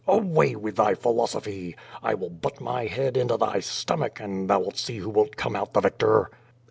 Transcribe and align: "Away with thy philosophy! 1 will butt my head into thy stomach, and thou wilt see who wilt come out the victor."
"Away 0.07 0.55
with 0.55 0.77
thy 0.77 0.95
philosophy! 0.95 1.75
1 2.01 2.19
will 2.19 2.31
butt 2.31 2.59
my 2.59 2.87
head 2.87 3.15
into 3.15 3.37
thy 3.37 3.59
stomach, 3.59 4.19
and 4.19 4.49
thou 4.49 4.59
wilt 4.61 4.77
see 4.77 4.97
who 4.97 5.11
wilt 5.11 5.35
come 5.37 5.55
out 5.55 5.73
the 5.73 5.81
victor." 5.81 6.31